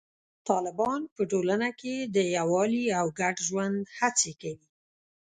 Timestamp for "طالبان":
0.49-1.01